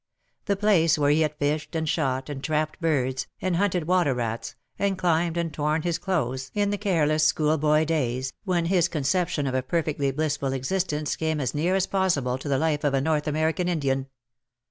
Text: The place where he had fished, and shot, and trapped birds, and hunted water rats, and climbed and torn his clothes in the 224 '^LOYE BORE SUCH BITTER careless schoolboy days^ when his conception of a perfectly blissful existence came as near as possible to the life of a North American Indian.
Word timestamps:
The 0.45 0.55
place 0.55 0.97
where 0.97 1.11
he 1.11 1.21
had 1.21 1.35
fished, 1.35 1.75
and 1.75 1.87
shot, 1.87 2.27
and 2.27 2.43
trapped 2.43 2.81
birds, 2.81 3.27
and 3.39 3.55
hunted 3.57 3.85
water 3.85 4.15
rats, 4.15 4.55
and 4.79 4.97
climbed 4.97 5.37
and 5.37 5.53
torn 5.53 5.83
his 5.83 5.99
clothes 5.99 6.49
in 6.55 6.71
the 6.71 6.77
224 6.79 6.87
'^LOYE 6.87 7.07
BORE 7.07 7.19
SUCH 7.19 7.35
BITTER 7.35 7.45
careless 7.45 7.61
schoolboy 7.61 7.85
days^ 7.85 8.33
when 8.43 8.65
his 8.65 8.87
conception 8.87 9.45
of 9.45 9.53
a 9.53 9.61
perfectly 9.61 10.09
blissful 10.09 10.53
existence 10.53 11.15
came 11.15 11.39
as 11.39 11.53
near 11.53 11.75
as 11.75 11.85
possible 11.85 12.39
to 12.39 12.49
the 12.49 12.57
life 12.57 12.83
of 12.83 12.95
a 12.95 12.99
North 12.99 13.27
American 13.27 13.67
Indian. 13.67 14.07